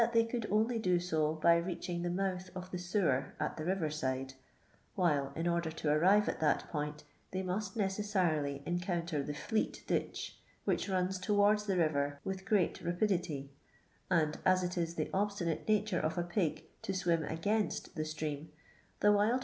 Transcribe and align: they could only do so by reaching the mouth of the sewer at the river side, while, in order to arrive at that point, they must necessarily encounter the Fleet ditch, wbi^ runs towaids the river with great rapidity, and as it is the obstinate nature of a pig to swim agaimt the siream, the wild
they 0.13 0.25
could 0.25 0.47
only 0.49 0.79
do 0.79 0.99
so 0.99 1.35
by 1.35 1.55
reaching 1.55 2.01
the 2.01 2.09
mouth 2.09 2.49
of 2.55 2.71
the 2.71 2.77
sewer 2.79 3.35
at 3.39 3.55
the 3.57 3.63
river 3.63 3.87
side, 3.91 4.33
while, 4.95 5.31
in 5.35 5.47
order 5.47 5.69
to 5.69 5.91
arrive 5.91 6.27
at 6.27 6.39
that 6.39 6.67
point, 6.71 7.03
they 7.29 7.43
must 7.43 7.75
necessarily 7.75 8.63
encounter 8.65 9.21
the 9.21 9.33
Fleet 9.35 9.83
ditch, 9.85 10.39
wbi^ 10.67 10.91
runs 10.91 11.19
towaids 11.19 11.67
the 11.67 11.77
river 11.77 12.19
with 12.23 12.45
great 12.45 12.81
rapidity, 12.81 13.51
and 14.09 14.39
as 14.43 14.63
it 14.63 14.75
is 14.75 14.95
the 14.95 15.07
obstinate 15.13 15.67
nature 15.67 15.99
of 15.99 16.17
a 16.17 16.23
pig 16.23 16.63
to 16.81 16.95
swim 16.95 17.21
agaimt 17.21 17.93
the 17.93 18.01
siream, 18.01 18.47
the 19.01 19.11
wild 19.11 19.39